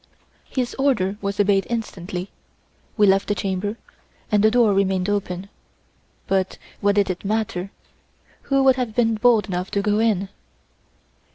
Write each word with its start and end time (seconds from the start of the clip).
His 0.49 0.73
order 0.79 1.15
was 1.21 1.39
obeyed 1.39 1.67
instantly; 1.69 2.31
we 2.97 3.05
left 3.05 3.27
the 3.27 3.35
chamber, 3.35 3.77
and 4.31 4.41
the 4.43 4.49
door 4.49 4.73
remained 4.73 5.07
open. 5.07 5.47
But 6.25 6.57
what 6.79 6.95
did 6.95 7.11
it 7.11 7.23
matter? 7.23 7.69
Who 8.49 8.63
would 8.63 8.77
have 8.77 8.95
been 8.95 9.13
bold 9.13 9.45
enough 9.47 9.69
to 9.69 9.83
go 9.83 9.99
in? 9.99 10.29